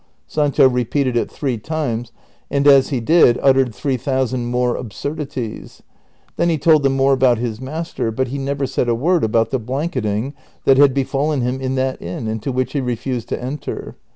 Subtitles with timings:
[0.25, 2.11] Sancho repeated it three times,
[2.49, 5.83] and as he did, uttered three thousand more absurdities;
[6.37, 9.51] then he told them more about his master; but he never said a word about
[9.51, 10.33] the blanket ing
[10.65, 13.95] that had befallen lumself in that inn, into which he refused to enter.